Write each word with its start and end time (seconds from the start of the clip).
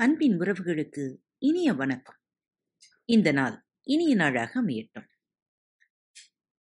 அன்பின் 0.00 0.38
உறவுகளுக்கு 0.38 1.16
இனிய 1.38 1.72
வணக்கம். 1.72 2.16
இந்த 3.04 3.32
நாள் 3.32 3.66
இனிய 3.82 4.14
நாளாக 4.14 4.62
அமையட்டும். 4.62 5.06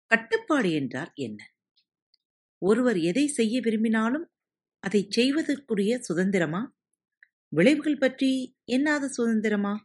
கட்டுப்பாடு 0.05 0.71
என்றால் 0.71 1.11
என்ன? 1.13 1.53
ஒருவர் 2.57 2.97
எதை 2.97 3.27
செய்ய 3.27 3.61
விரும்பினாலும் 3.61 4.31
அதை 4.79 5.07
செய்வதற்குரிய 5.09 5.99
சுதந்திரமா? 5.99 6.71
விளைவுகள் 7.47 7.97
பற்றி 7.97 8.57
என்னாத 8.65 9.07
சுதந்திரமா? 9.07 9.77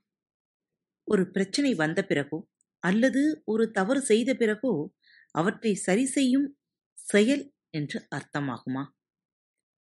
ஒரு 1.04 1.30
பிரச்சனை 1.30 1.74
வந்த 1.74 2.02
பிறகோ 2.04 2.48
அல்லது 2.78 3.42
ஒரு 3.44 3.70
தவறு 3.70 4.00
செய்த 4.00 4.34
பிறகோ 4.34 4.94
அவற்றை 5.30 5.74
சரி 5.74 6.06
செய்யும் 6.06 6.58
செயல் 6.92 7.54
என்று 7.70 8.08
அர்த்தமாகுமா? 8.14 8.86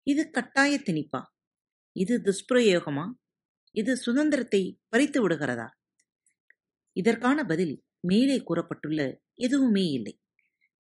இது 0.03 0.29
கட்டாய 0.29 0.79
திணிப்பா? 0.85 1.23
இது 1.91 2.21
துஷ்பிரயோகமா? 2.21 3.13
இது 3.75 3.97
சுதந்திரத்தை 3.97 4.79
பறித்து 4.89 5.19
விடுகிறதா? 5.19 5.67
இதற்கான 6.93 7.43
பதில் 7.43 7.83
மேலே 7.99 8.35
கூறப்பட்டுள்ள 8.37 9.19
எதுவுமே 9.33 9.85
இல்லை. 9.85 10.21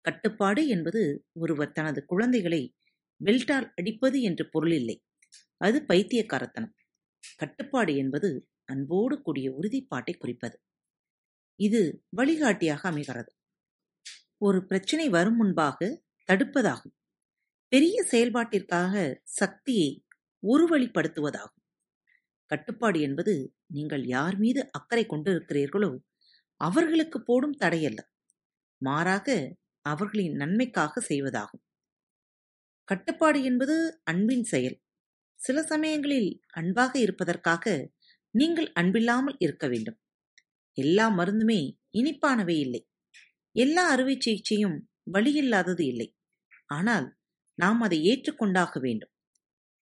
கட்டுப்பாடு 0.01 0.67
என்பது 0.67 1.27
ஒருவர் 1.33 1.71
தனது 1.71 2.05
குழந்தைகளை 2.05 2.75
பெல்டால் 3.25 3.67
அடிப்பது 3.75 4.21
என்று 4.21 4.49
பொருள் 4.49 4.71
இல்லை. 4.71 5.03
அது 5.57 5.85
பைத்தியக்காரத்தனம். 5.87 6.73
கட்டுப்பாடு 7.37 7.95
என்பது 7.95 8.47
அன்போடு 8.65 9.21
கூடிய 9.21 9.51
உறுதிப்பாட்டை 9.51 10.17
குறிப்பது. 10.17 10.61
இது 11.59 12.03
வழிகாட்டியாக 12.09 12.89
அமைகிறது. 12.89 13.31
ஒரு 14.37 14.65
பிரச்சனை 14.65 15.09
வரும் 15.09 15.35
முன்பாக 15.35 16.03
தடுப்பதாகும். 16.31 16.95
பெரிய 17.67 18.05
செயல்பாட்டிற்காக 18.11 19.15
சக்தியை 19.23 20.05
ஒருவழிப்படுத்துவதாகும். 20.43 21.62
கட்டுப்பாடு 22.52 22.99
என்பது 23.02 23.33
நீங்கள் 23.68 24.04
யார் 24.05 24.37
மீது 24.37 24.62
அக்கறை 24.71 25.05
கொண்டிருக்கிறீர்களோ 25.05 25.91
அவர்களுக்கு 26.62 27.18
போடும் 27.21 27.59
தடையல்ல 27.59 28.01
மாறாக 28.81 29.27
அவர்களின் 29.85 30.35
நன்மைக்காக 30.35 31.01
செய்வதாகும். 31.09 31.63
கட்டுப்பாடு 32.87 33.43
என்பது 33.43 33.76
அன்பின் 34.03 34.43
செயல். 34.43 34.77
சில 35.40 35.63
சமயங்களில் 35.63 36.29
அன்பாக 36.51 36.93
இருப்பதற்காக 36.99 37.65
நீங்கள் 38.34 38.70
அன்பில்லாமல் 38.73 39.37
இருக்க 39.40 39.68
வேண்டும். 39.68 39.98
எல்லா 40.77 41.05
மருந்துமே 41.09 41.62
இனிப்பானவை 41.91 42.57
இல்லை. 42.59 42.81
எல்லா 43.55 43.84
அறுவை 43.90 44.15
சிகிச்சையும் 44.20 44.77
வழியில்லாதது 45.12 45.84
இல்லை. 45.85 46.07
ஆனால் 46.68 47.07
நாம் 47.57 47.81
அதை 47.81 47.98
ஏற்றுக்கொண்டாக 48.03 48.79
வேண்டும். 48.79 49.12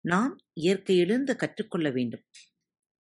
நாம் 0.06 0.34
இயற்கையிலிருந்து 0.62 1.36
கற்றுக்கொள்ள 1.36 1.90
வேண்டும். 1.90 2.24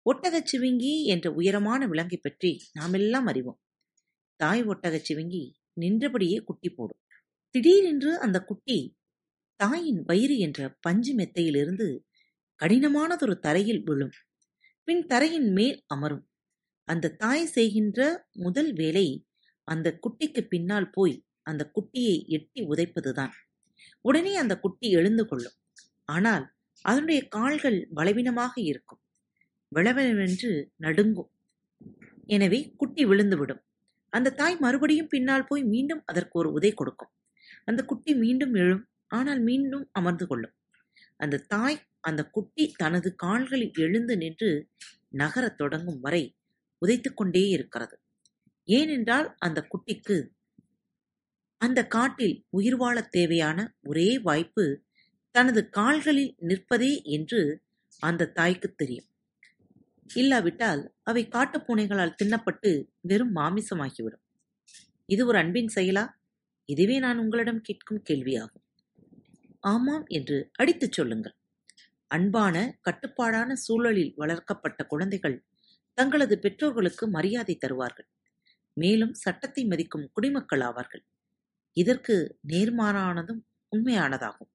ஒட்டகச் 0.05 0.49
சிவிங்கி 0.51 1.03
என்ற 1.03 1.31
உயரமான 1.31 1.87
விலங்கை 1.87 2.17
பற்றி 2.17 2.61
நாமெல்லாம் 2.73 3.25
அறிவோம். 3.25 3.59
தாய் 4.35 4.63
ஒட்டகச் 4.63 5.05
சிவிங்கி 5.09 5.53
நின்றபடியே 5.73 6.37
குட்டி 6.43 6.69
போடும். 6.69 7.01
திடீரென்று 7.49 8.19
அந்த 8.19 8.43
குட்டி 8.43 8.97
தாயின் 9.55 10.03
வயிறு 10.03 10.37
என்ற 10.37 10.77
பஞ்சு 10.81 11.15
மெத்தையிலிருந்து 11.15 11.87
கடினமானதொரு 12.63 13.39
தரையில் 13.39 13.83
விழும். 13.83 14.11
பின் 14.83 15.05
தரையின் 15.05 15.51
மேல் 15.51 15.83
அமரும். 15.87 16.25
அந்த 16.83 17.15
தாய் 17.15 17.45
செய்கின்ற 17.45 18.27
முதல் 18.33 18.73
வேலை 18.73 19.27
அந்த 19.63 19.99
குட்டிக்கு 19.99 20.41
பின்னால் 20.41 20.89
போய் 20.89 21.25
அந்த 21.41 21.71
குட்டியை 21.75 22.25
எட்டி 22.27 22.61
உதைப்பதுதான். 22.67 23.31
உடனே 24.01 24.35
அந்த 24.35 24.59
குட்டி 24.59 24.89
எழுந்து 24.89 25.27
கொள்ளும். 25.27 25.57
ஆனால் 26.05 26.55
அதனுடைய 26.81 27.27
கால்கள் 27.27 27.87
பலவீனமாக 27.93 28.61
இருக்கும். 28.61 29.01
விளவென்று 29.75 30.71
நடுங்கும். 30.75 31.31
எனவே 32.25 32.73
குட்டி 32.77 33.05
விழுந்துவிடும். 33.05 33.61
அந்த 34.13 34.29
தாய் 34.31 34.57
மறுபடியும் 34.57 35.07
பின்னால் 35.07 35.47
போய் 35.47 35.63
மீண்டும் 35.63 36.01
அதற்கு 36.05 36.39
ஒரு 36.39 36.51
உதை 36.51 36.73
கொடுக்கும். 36.73 37.11
அந்த 37.65 37.85
குட்டி 37.85 38.15
மீண்டும் 38.15 38.53
எழும் 38.53 38.83
ஆனால் 39.07 39.41
மீண்டும் 39.41 39.89
அமர்ந்து 39.91 40.27
கொள்ளும். 40.27 40.55
அந்த 41.17 41.43
தாய் 41.47 41.79
அந்த 41.99 42.21
குட்டி 42.25 42.73
தனது 42.77 43.15
கால்களில் 43.15 43.71
எழுந்து 43.77 44.17
நின்று 44.17 44.69
நகரத் 45.09 45.57
தொடங்கும் 45.57 45.99
வரை 45.99 46.23
உதைத்து 46.81 47.13
கொண்டே 47.13 47.47
இருக்கிறது. 47.47 47.99
ஏனென்றால் 48.67 49.35
அந்த 49.39 49.67
குட்டிக்கு 49.67 50.17
அந்த 51.61 51.87
காட்டில் 51.87 52.45
உயிர் 52.49 52.75
வாழத் 52.75 53.11
தேவையான 53.11 53.75
ஒரே 53.83 54.19
வாய்ப்பு 54.19 54.83
தனது 55.31 55.69
கால்களில் 55.69 56.35
நிற்பதே 56.41 57.03
என்று 57.03 57.41
அந்த 57.99 58.27
தாய்க்கு 58.27 58.73
தெரியும். 58.75 59.08
இல்லாவிட்டால் 60.15 60.93
அவை 61.03 61.27
காட்டுப் 61.27 61.63
பூனைகளால் 61.67 62.15
தின்னப்பட்டு 62.23 62.87
வெறும் 62.99 63.35
மாமிசமாகிவிடும். 63.35 64.21
இது 65.05 65.27
ஒரு 65.27 65.37
அன்பின் 65.37 65.71
செயலா? 65.75 66.09
இதுவே 66.65 66.99
நான் 66.99 67.17
உங்களிடம் 67.17 67.61
கேட்கும் 67.61 68.03
கேள்வியாகும். 68.09 68.63
ஆமாம் 69.59 70.03
என்று 70.07 70.49
அடித்துச் 70.53 70.91
சொல்லுங்கள். 70.91 71.35
அன்பான 72.07 72.77
கட்டுப்பாடான 72.81 73.55
சூழலில் 73.55 74.13
வளர்க்கப்பட்ட 74.15 74.85
குழந்தைகள் 74.85 75.45
தங்களது 75.93 76.39
பெற்றோர்களுக்கு 76.39 77.09
மரியாதை 77.09 77.55
தருவார்கள். 77.55 78.07
மேலும் 78.73 79.13
சட்டத்தை 79.13 79.65
மதிக்கும் 79.65 80.09
குடிமக்கள் 80.13 80.59
ஆவார்கள். 80.59 81.05
இதற்கு 81.73 82.39
நேர்மாறானதும் 82.47 83.41
உண்மையானதாகும். 83.75 84.49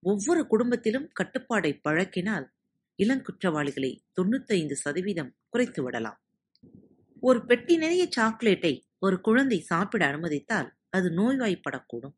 ஒவ்வொரு 0.00 0.46
குடும்பத்திலும் 0.46 1.08
கட்டுப்பாடை 1.22 1.80
பழக்கினால் 1.88 2.54
இளங்குற்றவாளிகளை 2.98 3.92
தொண்ணூத்தைந்து 4.20 4.72
சதவீதம் 4.72 5.34
குறைத்து 5.48 5.82
விடலாம். 5.82 6.18
ஒரு 7.20 7.44
பெட்டி 7.46 7.76
நிறைய 7.76 8.08
சாக்லேட்டை 8.10 8.86
ஒரு 8.98 9.20
குழந்தை 9.20 9.60
சாப்பிட 9.60 10.06
அனுமதித்தால் 10.06 10.68
அது 10.90 11.08
நோய்வாய்ப்படக்கூடும். 11.10 12.16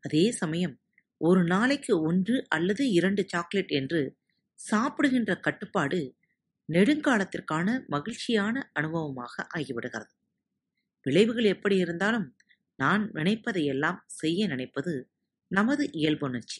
அதே 0.00 0.30
சமயம் 0.32 0.74
ஒரு 1.20 1.44
நாளைக்கு 1.44 2.02
ஒன்று 2.02 2.46
அல்லது 2.48 2.90
இரண்டு 2.90 3.24
சாக்லேட் 3.26 3.70
என்று 3.70 4.00
சாப்பிடுகின்ற 4.60 5.40
கட்டுப்பாடு 5.40 6.00
நெடுங்காலத்திற்கான 6.68 7.68
மகிழ்ச்சியான 7.86 8.70
அனுபவமாக 8.80 9.34
ஆகிவிடுகிறது. 9.48 10.12
விளைவுகள் 11.06 11.44
எப்படி 11.44 11.76
இருந்தாலும் 11.76 12.36
நான் 12.74 13.04
நினைப்பதையெல்லாம் 13.12 14.00
செய்ய 14.06 14.46
நினைப்பது 14.46 14.92
நமது 15.50 15.84
இயல்புணர்ச்சி 15.92 16.58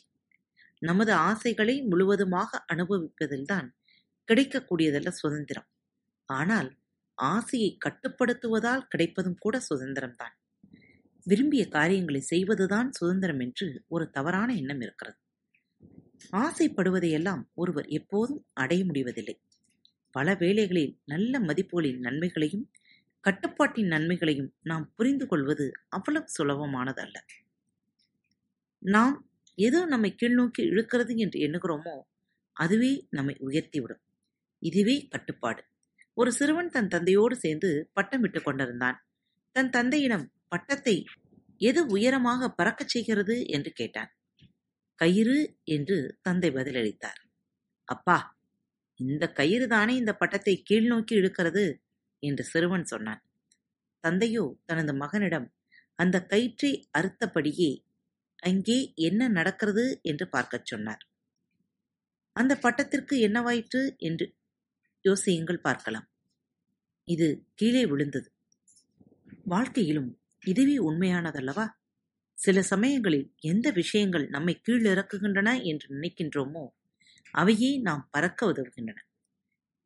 நமது 0.82 1.12
ஆசைகளை 1.12 1.82
முழுவதுமாக 1.82 2.64
அனுபவிப்பதில்தான் 2.72 3.68
கிடைக்கக்கூடியதல்ல 4.28 5.08
சுதந்திரம். 5.08 5.68
ஆனால் 6.28 6.68
ஆசையை 7.18 7.70
கட்டுப்படுத்துவதால் 7.86 8.88
கிடைப்பதும் 8.88 9.38
கூட 9.38 9.62
சுதந்திரம்தான் 9.70 10.34
விரும்பிய 11.26 11.68
காரியங்களை 11.68 12.20
செய்வதுதான் 12.20 12.88
சுதந்திரம் 12.90 13.40
என்று 13.40 13.66
ஒரு 13.88 14.10
தவறான 14.10 14.54
எண்ணம் 14.54 14.80
இருக்கிறது. 14.80 15.18
ஆசைப்படுவதையெல்லாம் 16.36 17.42
ஒருவர் 17.54 17.88
எப்போதும் 17.88 18.46
அடைய 18.52 18.84
முடிவதில்லை. 18.84 19.36
பல 20.10 20.34
வேளைகளில் 20.34 20.94
நல்ல 21.04 21.40
மதிப்புகளின் 21.40 22.00
நன்மைகளையும் 22.00 22.66
கட்டுப்பாட்டின் 23.24 23.86
நன்மைகளையும் 23.86 24.54
நாம் 24.62 24.92
புரிந்து 24.96 25.26
கொள்வது 25.26 25.66
அவ்வளவு 25.88 26.28
சுலபமானதல்ல. 26.38 27.16
நாம் 28.82 29.16
எது 29.58 29.86
நம்மை 29.86 30.14
கீழ்நோக்கி 30.14 30.62
இழுக்கிறது 30.62 31.16
என்று 31.16 31.38
எண்ணுகிறோமோ 31.40 31.96
அதுவே 32.52 33.06
நம்மை 33.10 33.36
உயர்த்திவிடும். 33.40 34.02
இதுவே 34.58 35.06
கட்டுப்பாடு. 35.08 35.62
ஒரு 36.14 36.32
சிறுவன் 36.32 36.70
தன் 36.70 36.88
தந்தையோடு 36.88 37.36
சேர்ந்து 37.36 37.90
பட்டம் 37.92 38.44
கொண்டிருந்தான். 38.44 38.98
தன் 39.52 39.70
தந்தையிடம் 39.70 40.32
பட்டத்தை 40.48 41.04
எது 41.60 41.86
உயரமாக 41.86 42.54
பறக்கச் 42.62 42.88
செய்கிறது? 42.88 43.46
என்று 43.46 43.72
கேட்டான். 43.72 44.10
கயிறு 44.94 45.56
என்று 45.64 46.18
தந்தை 46.22 46.50
பதிலளித்தார். 46.50 47.20
அப்பா 47.84 48.36
இந்த 49.00 49.24
கயிறு 49.32 49.66
தானே 49.68 49.94
இந்த 49.96 50.12
பட்டத்தை 50.12 50.62
கீழ்நோக்கி 50.70 51.14
இழுக்கிறது? 51.14 51.80
என்று 52.22 52.44
சிறுவன் 52.44 52.84
சொன்னான். 52.84 53.22
தந்தையோ 54.00 54.56
தனது 54.66 54.94
மகனிடம் 54.94 55.52
அந்த 55.94 56.26
கயிற்றை 56.26 56.88
அறுத்தபடியே 56.98 57.70
அங்கே 58.42 58.92
என்ன 58.94 59.28
நடக்கிறது 59.28 60.00
என்று 60.02 60.28
பார்க்கச் 60.28 60.66
சொன்னார். 60.66 61.02
அந்த 62.32 62.54
பட்டத்திற்கு 62.56 63.14
என்னவாயிற்று 63.18 63.96
என்று 63.98 64.26
யோசியுங்கள் 65.04 65.60
பார்க்கலாம். 65.60 66.06
இது 67.08 67.46
கீழே 67.54 67.86
விழுந்தது. 67.86 68.28
வாழ்க்கையிலும் 69.44 70.10
இதுவே 70.42 70.76
உண்மையானதல்லவா? 70.78 71.66
சில 72.38 72.62
சமயங்களில் 72.62 73.34
எந்த 73.40 73.70
விஷயங்கள் 73.70 74.26
நம்மை 74.28 74.60
கீழிறக்குகின்றன 74.68 75.64
என்று 75.64 75.86
நினைக்கின்றோமோ 75.94 76.64
அவையே 77.34 77.70
நாம் 77.78 78.08
பறக்க 78.10 78.46
உதவுகின்றன. 78.46 78.98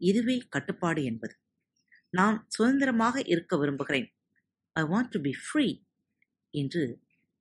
இதுவே 0.00 0.36
கட்டுப்பாடு 0.48 1.04
என்பது. 1.04 1.34
நான் 2.10 2.46
சுதந்திரமாக 2.48 3.22
இருக்க 3.24 3.56
விரும்புகிறேன். 3.56 4.08
I 4.76 4.82
want 4.82 5.08
to 5.08 5.20
be 5.20 5.32
free 5.44 5.66
என்று 6.54 6.82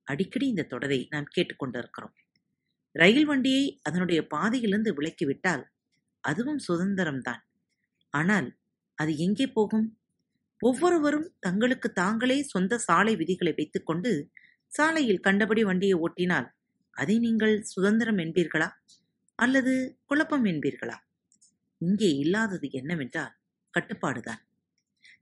அடிக்கடி 0.08 0.46
இந்த 0.46 0.62
தொடரை 0.62 1.00
நாம் 1.10 1.32
கேட்டுக்கொண்டிருக்கிறோம் 1.36 2.14
ரயில் 2.94 3.24
வண்டியை 3.24 3.64
அதனுடைய 3.82 4.26
பாதையிலிருந்து 4.26 4.90
விலக்கிவிட்டால் 4.94 5.64
அதுவும் 6.24 6.60
சுதந்திரம்தான். 6.68 7.42
ஆனால் 8.10 8.48
அது 8.98 9.12
எங்கே 9.16 9.46
போகும்? 9.46 9.86
ஒவ்வொருவரும் 10.60 11.28
தங்களுக்கு 11.38 11.88
தாங்களே 11.92 12.42
சொந்த 12.42 12.78
சாலை 12.78 13.16
விதிகளை 13.16 13.52
வைத்துக்கொண்டு 13.52 14.10
சாலையில் 14.72 15.20
கண்டபடி 15.20 15.62
வண்டியை 15.64 15.96
ஓட்டினால் 15.98 16.48
அதை 16.96 17.18
நீங்கள் 17.18 17.54
சுதந்திரம் 17.62 18.18
என்பீர்களா? 18.18 18.68
அல்லது 19.38 19.72
குழப்பம் 20.04 20.44
என்பீர்களா? 20.44 20.96
இங்கே 21.80 22.10
இல்லாதது 22.14 22.66
என்னவென்றால் 22.70 23.34
கட்டுப்பாடுதான். 23.74 24.42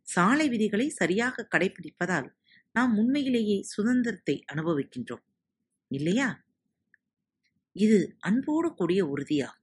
சாலை 0.02 0.46
விதிகளை 0.48 0.86
சரியாக 0.88 1.46
கடைபிடிப்பதால் 1.54 2.28
நாம் 2.74 2.96
உண்மையிலேயே 2.96 3.62
சுதந்திரத்தை 3.62 4.44
அனுபவிக்கின்றோம். 4.52 5.24
இல்லையா? 5.90 6.28
இது 7.76 8.16
அன்போடு 8.18 8.74
கூடிய 8.74 9.04
உறுதியாகும். 9.04 9.56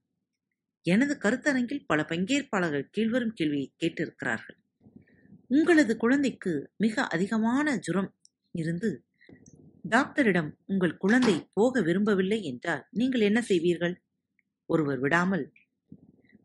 எனது 0.86 1.14
கருத்தரங்கில் 1.14 1.86
பல 1.86 2.02
பங்கேற்பாளர்கள் 2.02 2.90
கீழ்வரும் 2.96 3.34
கேள்வியை 3.34 3.72
கேட்டிருக்கிறார்கள். 3.78 4.58
உங்களது 5.46 5.96
குழந்தைக்கு 5.96 6.52
மிக 6.76 7.04
அதிகமான 7.06 7.76
ஜுரம் 7.76 8.10
இருந்து 8.54 8.90
டாக்டரிடம் 9.84 10.50
உங்கள் 10.66 10.96
குழந்தை 10.96 11.34
போக 11.52 11.80
விரும்பவில்லை 11.80 12.42
என்றால் 12.42 12.82
நீங்கள் 12.90 13.20
என்ன 13.20 13.40
செய்வீர்கள்? 13.40 13.94
ஒருவர் 14.66 14.98
விடாமல் 14.98 15.52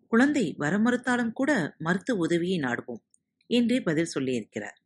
குழந்தை 0.07 0.55
வர 0.57 0.77
மறுத்தாலும் 0.77 1.31
கூட 1.31 1.51
மருத்துவ 1.77 2.17
உதவியை 2.17 2.59
நாடுவோம் 2.59 3.03
என்றே 3.49 3.81
பதில் 3.81 4.13
சொல்லியிருக்கிறார். 4.15 4.77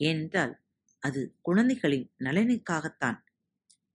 ஏனென்றால் 0.00 0.52
அது 1.02 1.20
குழந்தைகளின் 1.42 2.06
நலனுக்காகத்தான். 2.18 3.18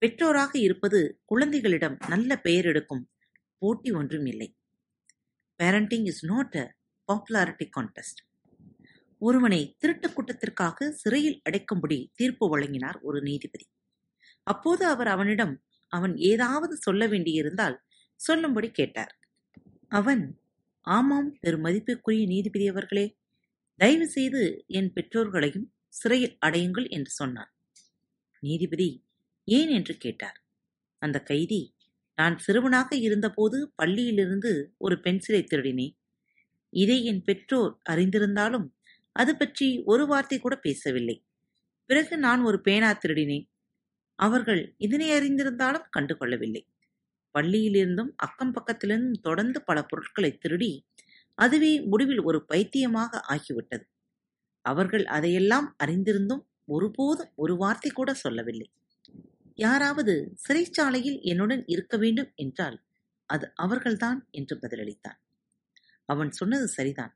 பெற்றோராக 0.02 0.54
இருப்பது 0.60 1.00
குழந்தைகளிடம் 1.26 1.98
நல்ல 2.08 2.40
பெயர் 2.40 2.66
எடுக்கும் 2.66 3.04
போட்டி 3.62 3.92
ஒன்றும் 3.92 4.26
இல்லை. 4.26 4.50
Parenting 5.60 6.08
is 6.08 6.24
not 6.26 6.56
a 6.56 6.66
popularity 7.10 7.68
contest 7.78 8.22
ஒருவனை 9.22 9.62
திருட்டு 9.78 10.08
குற்றத்திற்காக 10.10 10.88
சிறையில் 10.94 11.42
அடைக்கும்படி 11.50 11.98
தீர்ப்பு 12.14 12.46
வழங்கினார் 12.50 12.98
ஒரு 13.02 13.20
நீதிபதி. 13.22 13.66
அப்போது 14.48 14.84
அவர் 14.86 15.08
அவனிடம் 15.08 15.54
அவன் 15.94 16.16
ஏதாவது 16.32 16.78
சொல்ல 16.78 17.08
வேண்டியிருந்தால் 17.08 17.78
சொல்லும்படி 18.20 18.70
கேட்டார். 18.72 19.14
அவன் 19.92 20.24
ஆமாம் 20.88 21.30
பெருமதிப்புக்குரிய 21.44 22.26
நீதிபதி 22.28 22.68
அவர்களே 22.68 23.06
தயவு 23.80 24.08
செய்து 24.08 24.42
என் 24.70 24.92
பெற்றோர்களையும் 24.96 25.68
சிறையில் 25.96 26.38
அடையுங்கள் 26.46 26.88
என்று 26.90 27.12
சொன்னான். 27.12 27.52
நீதிபதி 28.44 28.90
ஏன் 29.48 29.70
என்று 29.70 29.94
கேட்டார். 29.98 30.38
அந்த 31.02 31.18
கைதி 31.22 31.62
நான் 32.18 32.36
சிறுவனாக 32.38 32.90
இருந்தபோது 32.98 33.58
பள்ளியிலிருந்து 33.78 34.52
ஒரு 34.78 34.96
பென்சிலை 35.04 35.42
திருடினேன். 35.44 35.96
இதை 36.74 36.98
என் 37.06 37.24
பெற்றோர் 37.24 37.74
அறிந்திருந்தாலும் 37.90 38.68
அது 39.16 39.34
பற்றி 39.38 39.68
ஒரு 39.84 40.04
வார்த்தை 40.08 40.38
கூட 40.40 40.56
பேசவில்லை. 40.58 41.18
பிறகு 41.90 42.16
நான் 42.18 42.42
ஒரு 42.42 42.58
பேனா 42.62 42.90
திருடினேன். 42.94 43.46
அவர்கள் 44.20 44.62
இதனை 44.78 45.10
அறிந்திருந்தாலும் 45.12 45.90
கண்டுகொள்ளவில்லை. 45.96 46.64
பள்ளியிலிருந்தும் 47.36 48.12
அக்கம் 48.26 48.54
பக்கத்திலிருந்தும் 48.54 49.26
தொடர்ந்து 49.28 49.60
பல 49.64 49.78
பொருட்களை 49.84 50.32
திருடி 50.38 50.72
அதுவே 51.38 51.72
முடிவில் 51.82 52.22
ஒரு 52.22 52.40
பைத்தியமாக 52.46 53.22
ஆகிவிட்டது. 53.34 53.86
அவர்கள் 54.66 55.06
அதையெல்லாம் 55.08 55.68
அறிந்திருந்தும் 55.84 56.44
ஒருபோதும் 56.66 57.32
ஒரு 57.36 57.54
வார்த்தை 57.56 57.92
கூட 57.92 58.14
சொல்லவில்லை. 58.14 58.68
யாராவது 59.58 60.14
சிறைச்சாலையில் 60.46 61.20
என்னுடன் 61.24 61.64
இருக்க 61.66 61.96
வேண்டும் 61.98 62.32
என்றால் 62.36 62.78
அது 63.30 63.46
அவர்கள்தான் 63.56 64.20
என்று 64.32 64.56
பதிலளித்தான் 64.56 65.20
அவன் 66.10 66.32
சொன்னது 66.32 66.68
சரிதான். 66.68 67.14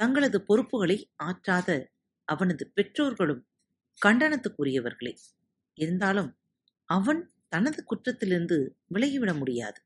தங்களது 0.00 0.38
பொறுப்புகளை 0.40 0.98
ஆற்றாத 1.24 1.68
அவனது 2.28 2.64
பெற்றோர்களும் 2.74 3.42
கண்டனத்துக்குரியவர்களே. 4.02 5.12
இருந்தாலும் 5.78 6.30
அவன் 6.88 7.22
தனது 7.48 7.80
குற்றத்திலிருந்து 7.84 8.58
விலகிவிட 8.94 9.32
முடியாது. 9.38 9.80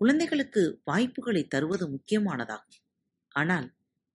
குழந்தைகளுக்கு 0.00 0.62
வாய்ப்புகளை 0.84 1.42
தருவது 1.44 1.84
முக்கியமானதாகும். 1.90 2.78
ஆனால் 3.34 3.66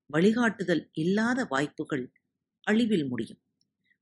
வழிகாட்டுதல் 0.10 0.84
இல்லாத 0.94 1.40
வாய்ப்புகள் 1.44 2.06
அழிவில் 2.68 3.08
முடியும். 3.08 3.42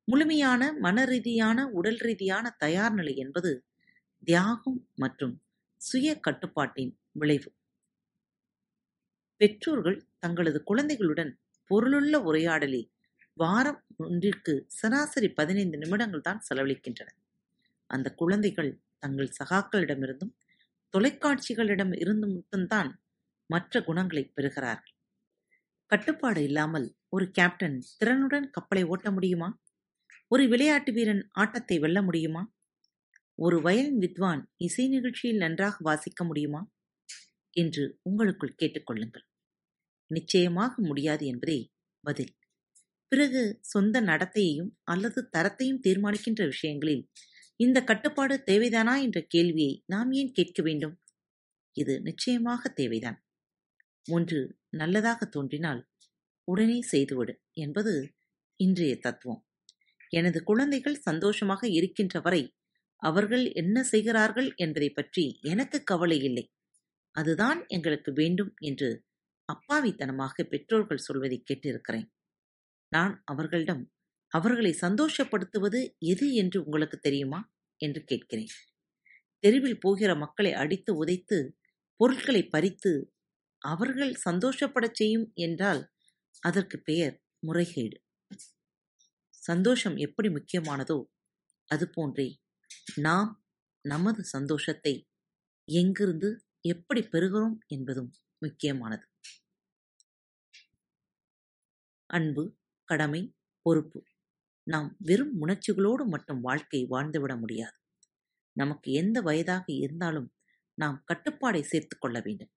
முழுமையான 0.07 0.61
மன 0.79 1.05
ரீதியான 1.05 1.59
உடல் 1.71 1.99
ரீதியான 1.99 2.45
தயார் 2.57 2.93
நிலை 2.93 3.13
என்பது 3.15 3.51
தியாகம் 4.23 4.79
மற்றும் 4.95 5.35
சுய 5.81 6.19
கட்டுப்பாட்டின் 6.19 6.93
விளைவு. 7.11 7.49
பெற்றோர்கள் 9.41 9.99
தங்களது 10.19 10.59
குழந்தைகளுடன் 10.63 11.31
பொருளுள்ள 11.69 12.15
உரையாடலில் 12.21 12.87
வாரம் 13.37 13.79
ஒன்றிற்கு 13.97 14.53
சராசரி 14.79 15.29
பதினைந்து 15.29 15.77
நிமிடங்கள் 15.77 16.21
தான் 16.21 16.43
செலவழிக்கின்றனர் 16.49 17.19
அந்த 17.89 18.07
குழந்தைகள் 18.13 18.71
தங்கள் 18.99 19.35
சகாக்களிடமிருந்தும் 19.39 20.33
தொலைக்காட்சிகளிடம் 20.93 21.93
இருந்து 21.93 22.27
மட்டும்தான் 22.27 22.91
மற்ற 23.49 23.81
குணங்களை 23.81 24.23
பெறுகிறார்கள். 24.35 24.92
கட்டுப்பாடு 25.93 26.43
இல்லாமல் 26.43 26.95
ஒரு 27.09 27.31
கேப்டன் 27.31 27.75
திறனுடன் 27.99 28.49
கப்பலை 28.49 28.83
ஓட்ட 28.83 29.11
முடியுமா? 29.11 29.49
ஒரு 30.27 30.47
விளையாட்டு 30.47 30.91
வீரன் 30.93 31.27
ஆட்டத்தை 31.31 31.79
வெல்ல 31.79 32.01
முடியுமா? 32.01 32.53
ஒரு 33.35 33.61
வயலின் 33.61 33.97
வித்வான் 33.97 34.41
இசை 34.57 34.87
நிகழ்ச்சியில் 34.87 35.37
நன்றாக 35.37 35.75
வாசிக்க 35.81 36.23
முடியுமா? 36.23 36.61
என்று 37.49 37.99
உங்களுக்குள் 38.01 38.55
கேட்டுக்கொள்ளுங்கள் 38.61 39.25
நிச்சயமாக 40.07 40.73
முடியாது 40.81 41.25
என்பதே 41.25 41.71
பதில். 41.99 42.33
பிறகு 43.07 43.59
சொந்த 43.61 44.01
நடத்தையையும் 44.01 44.71
அல்லது 44.83 45.29
தரத்தையும் 45.37 45.79
தீர்மானிக்கின்ற 45.79 46.45
விஷயங்களில் 46.45 47.09
இந்த 47.55 47.83
கட்டுப்பாடு 47.83 48.43
தேவைதானா 48.45 49.01
என்ற 49.01 49.21
கேள்வியை 49.21 49.83
நாம் 49.85 50.11
ஏன் 50.11 50.31
கேட்க 50.31 50.61
வேண்டும்? 50.63 50.95
இது 51.71 52.01
நிச்சயமாக 52.01 52.69
தேவைதான். 52.69 53.23
ஒன்று 54.07 54.57
நல்லதாக 54.73 55.25
தோன்றினால் 55.25 55.81
உடனே 56.47 56.81
செய்துவிடு 56.81 57.33
என்பது 57.53 57.93
இன்றைய 58.59 58.93
தத்துவம். 58.97 59.41
எனது 60.09 60.39
குழந்தைகள் 60.43 60.97
சந்தோஷமாக 60.99 61.61
இருக்கின்ற 61.69 62.19
வரை 62.19 62.43
அவர்கள் 63.01 63.45
என்ன 63.53 63.77
செய்கிறார்கள் 63.83 64.49
என்பதை 64.55 64.89
பற்றி 64.89 65.23
எனக்கு 65.43 65.77
கவலை 65.83 66.17
இல்லை. 66.23 66.45
அதுதான் 67.15 67.59
எங்களுக்கு 67.67 68.11
வேண்டும் 68.11 68.51
என்று 68.59 68.89
அப்பாவித்தனமாக 69.49 70.43
பெற்றோர்கள் 70.43 70.97
சொல்வதை 70.97 71.39
கேட்டிருக்கிறேன். 71.43 72.07
நான் 72.91 73.13
அவர்களிடம் 73.25 73.83
அவர்களை 74.31 74.71
சந்தோஷப்படுத்துவது 74.81 75.79
எது 76.05 76.27
என்று 76.33 76.59
உங்களுக்கு 76.63 76.97
தெரியுமா? 76.99 77.39
என்று 77.79 78.01
கேட்கிறேன். 78.03 78.51
தெருவில் 79.43 79.79
போகிற 79.79 80.11
மக்களை 80.15 80.51
அடித்து 80.53 80.91
உதைத்து 80.95 81.37
பொருட்களை 81.99 82.41
பறித்து 82.45 82.91
அவர்கள் 83.63 84.13
சந்தோஷப்படச் 84.25 84.95
செய்யும் 84.95 85.31
என்றால் 85.35 85.81
அதற்கு 86.43 86.77
பெயர் 86.79 87.15
முறைகேடு. 87.47 87.97
சந்தோஷம் 89.43 89.97
எப்படி 89.97 90.29
முக்கியமானதோ 90.29 90.99
அதுபோன்றே 91.71 92.27
நாம் 92.97 93.31
நமது 93.85 94.23
சந்தோஷத்தை 94.25 94.93
எங்கிருந்து 95.67 96.29
எப்படி 96.65 97.01
பெறுகிறோம் 97.13 97.57
என்பதும் 97.67 98.11
முக்கியமானது. 98.41 99.05
அன்பு 102.09 102.43
கடமை 102.89 103.21
பொறுப்பு. 103.65 103.99
நாம் 104.67 104.89
வெறும் 104.99 105.33
உணர்ச்சிகளோடு 105.39 106.05
மட்டும் 106.05 106.41
வாழ்க்கை 106.41 106.81
வாழ்ந்துவிட 106.85 107.35
முடியாது. 107.39 107.77
நமக்கு 108.55 108.91
எந்த 108.93 109.21
வயதாக 109.21 109.65
இருந்தாலும் 109.77 110.29
நாம் 110.77 111.03
கட்டுப்பாடை 111.07 111.61
சேர்த்து 111.63 111.97
கொள்ள 111.97 112.19
வேண்டும். 112.19 112.51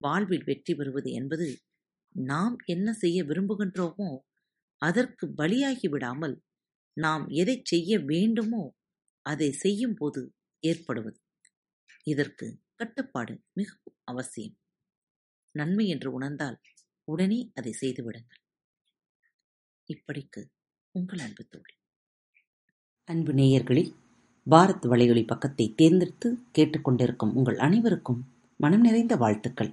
வாழ்வில் 0.00 0.44
வெற்றி 0.44 0.74
பெறுவது 0.74 1.10
என்பது 1.10 1.48
நாம் 2.14 2.56
என்ன 2.64 2.92
செய்ய 2.92 3.18
விரும்புகின்றோமோ 3.24 4.10
அதற்கு 4.82 5.24
பலியாகி 5.36 5.88
விடாமல் 5.88 6.36
நாம் 6.96 7.24
எதை 7.28 7.56
செய்ய 7.64 7.98
வேண்டுமோ 8.00 8.64
அதை 9.22 9.52
செய்யும் 9.52 9.94
போது 9.94 10.20
ஏற்படுவது. 10.62 11.18
இதற்கு 12.02 12.46
கட்டுப்பாடு 12.76 13.34
மிகவும் 13.52 13.96
அவசியம். 14.04 14.56
நன்மை 15.54 15.86
என்று 15.86 16.12
உணர்ந்தால் 16.12 16.58
உடனே 17.04 17.50
அதை 17.54 17.72
செய்துவிடுங்கள் 17.80 18.42
இப்படிக்கு 19.88 20.40
உங்கள் 20.94 21.18
அன்பு 21.18 21.44
தோழி. 21.44 21.74
அன்பு 23.08 23.32
நேயர்களில் 23.32 23.90
பாரத் 24.46 24.86
வலையொலி 24.86 25.24
பக்கத்தை 25.26 25.66
தேர்ந்தெடுத்து 25.74 26.28
கேட்டுக்கொண்டிருக்கும் 26.58 27.34
உங்கள் 27.34 27.58
அனைவருக்கும் 27.58 28.20
மனம் 28.60 28.80
நிறைந்த 28.80 29.14
வாழ்த்துக்கள். 29.16 29.72